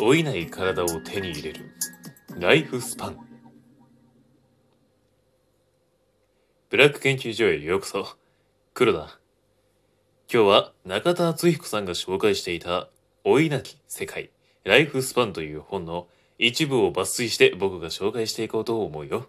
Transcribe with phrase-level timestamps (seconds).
[0.00, 1.72] 老いない体を手に入れる。
[2.38, 3.18] ライフスパン。
[6.70, 8.06] ブラック研究所へようこそ。
[8.74, 9.18] 黒だ
[10.32, 12.88] 今日は中田敦彦さんが紹介していた
[13.24, 14.30] 老いなき世界
[14.62, 16.06] ライフスパンという本の
[16.38, 19.28] 一部を抜粋して僕が紹介していこうと思うよ。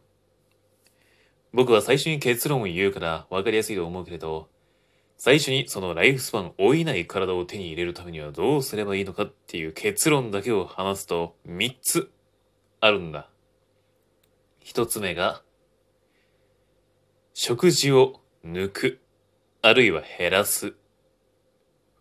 [1.51, 4.49] 僕は最初に結論を言うから分かりやすいと思うけれど
[5.21, 12.09] 最初にそのライフスパン老いない体を手に入れるためにはどうすればいいのかっていう結論だけを話すと3つ
[12.79, 13.29] あるんだ。
[14.63, 15.41] 1つ目が
[17.33, 19.01] 食事を抜く、
[19.61, 20.73] あるいは減らす。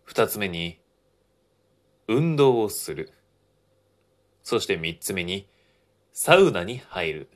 [0.07, 0.79] 2つ目に
[2.07, 3.11] 運動をする。
[4.43, 5.45] そして3つ目に
[6.13, 7.29] サウナに入る。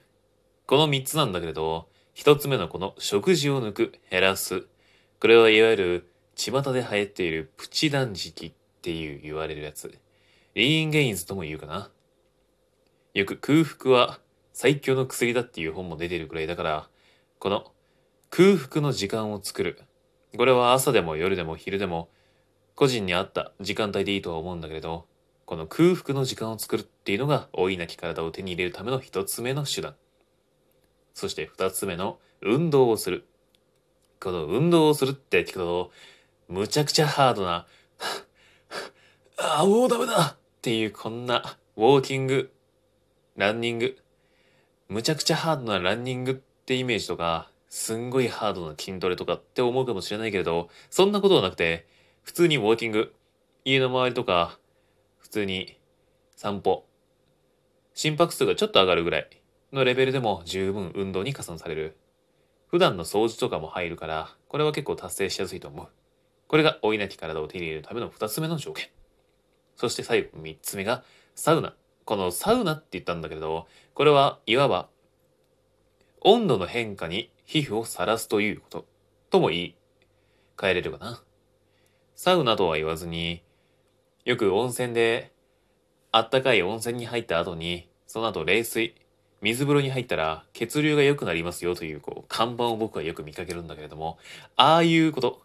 [0.66, 4.66] この3つなんだけれど、1つ目のこの食事を抜く、減らす。
[5.24, 9.98] これはいわゆる巷で流行っているプチ断食っていう言われるやつ。
[10.54, 11.90] リーンゲインズとも言うかな。
[13.14, 14.20] よく空腹は
[14.52, 16.90] 最強の薬だっていう本も出てるくらいだから、
[17.40, 17.72] この
[18.32, 19.80] 空腹の時間を作る。
[20.36, 22.10] これは朝でも夜でも昼でも
[22.76, 25.06] 個人に合った時間帯でいいとは思うんだけれど、
[25.46, 29.96] この空腹の時間を作るっていうのが老いなき体を手に入れるための一つ目の手段。
[31.14, 33.26] そして二つ目の運動をする。
[34.24, 35.92] この運動をするって聞くと、
[36.48, 37.68] むちゃくちゃハードな、
[39.38, 42.50] あ あ、もうダメだっていうこんな、ウォーキング、
[43.36, 43.98] ランニング、
[44.88, 51.86] むちゃくちゃハードなランニングってイメージとか、すんごいハードな筋トレとかって思うかもしれないけれど、そんなことはなくて、
[52.22, 53.14] 普通にウォーキング、
[53.66, 54.58] 家の周りとか、
[55.18, 55.78] 普通に
[56.38, 56.86] 散歩、
[57.94, 59.28] 心拍数がちょっと上がるぐらい
[59.74, 61.98] のレベルでも十分運動に加算される。
[62.74, 65.88] 普段の掃除とかも入るから、これは結構達成しやすいと思う。
[66.48, 68.88] これが老いなき体を手に入れるための二つ目の条件。
[69.76, 71.04] そして最後三つ目が
[71.36, 71.76] サウナ。
[72.04, 74.90] このサウナって言ったんだけれど、これはいわば
[76.22, 78.86] 温度の変化に皮膚をさらすということ
[79.30, 79.76] とも言い
[80.58, 81.22] 換えれるかな。
[82.16, 83.44] サウナとは言わずに、
[84.26, 85.32] よく温泉で
[86.12, 88.96] あったかい温泉に入った後に、その後冷水、
[89.44, 94.18] 水風呂に入ったら血流が良くなりますよというこう看板を僕はよく見かけるんだけれども、
[94.56, 95.42] ああいうこと。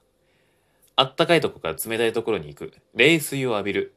[0.94, 2.72] あったかいとこから冷たいところに行く。
[2.94, 3.94] 冷水を浴びる。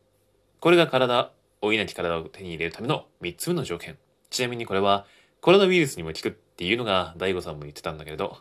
[0.60, 1.32] これが体、
[1.62, 3.98] 老いなき体を手に入れるための3つ目の条件。
[4.32, 5.06] ちなみにこれは
[5.40, 8.38] コロナウイルスにも効くっていうのが大悟さんも言ってたんだけれど、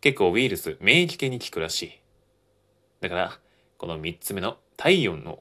[0.00, 2.00] 結構ウイルス、免疫系に効くらしい。
[3.00, 3.38] だから、
[3.78, 5.40] この3つ目の体温の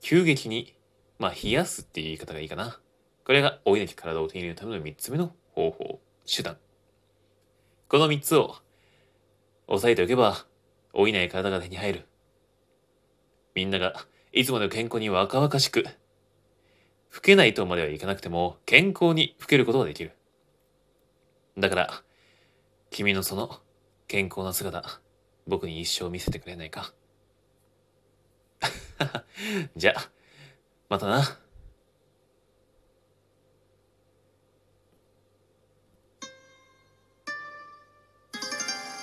[0.00, 0.76] 急激に、
[1.18, 2.78] まあ冷やすっていう言い方がいいかな。
[3.28, 6.56] これが老いなき体を手に入れるための3つ目の方法、手段。
[7.86, 8.56] この3つを
[9.66, 10.46] 押さえておけば、
[10.94, 12.06] 老いない体が手に入る。
[13.54, 20.12] みんながいつまで健康に若々しく、老けないとまではいかなくても健康に老けることができる。
[21.58, 22.02] だから、
[22.88, 23.60] 君のその
[24.06, 25.02] 健康な姿、
[25.46, 26.94] 僕に一生見せてくれないか。
[29.76, 30.10] じゃあ、
[30.88, 31.38] またな。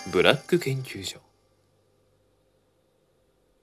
[0.08, 1.20] ブラック研究所。